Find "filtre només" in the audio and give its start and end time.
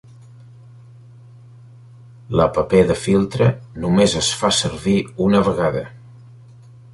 3.03-4.17